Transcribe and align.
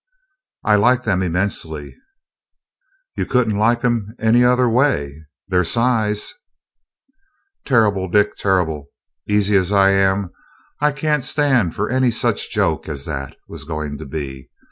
"I 0.63 0.77
like 0.77 1.03
them 1.03 1.21
immensely" 1.21 1.95
"You 3.15 3.27
couldn't 3.27 3.55
like 3.59 3.85
'em 3.85 4.15
any 4.17 4.43
other 4.43 4.67
way, 4.67 5.27
their 5.47 5.63
size" 5.63 6.33
"Terrible, 7.67 8.09
Dick, 8.09 8.35
terrible! 8.35 8.87
Easy 9.29 9.55
as 9.55 9.71
I 9.71 9.91
am, 9.91 10.31
I 10.79 10.91
can't 10.91 11.23
stand 11.23 11.75
for 11.75 11.87
any 11.87 12.09
such 12.09 12.49
joke 12.49 12.89
as 12.89 13.05
that 13.05 13.35
was 13.47 13.63
going 13.63 13.99
to 13.99 14.05
be. 14.07 14.49